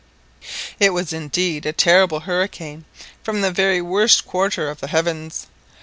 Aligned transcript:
It 0.79 0.93
was 0.93 1.13
indeed 1.13 1.63
a 1.67 1.73
terrible 1.73 2.21
hurricane 2.21 2.85
from 3.21 3.41
the 3.41 3.51
very 3.51 3.83
worst 3.83 4.25
quarter 4.25 4.67
of 4.67 4.79
the 4.79 4.87
heavens. 4.87 5.45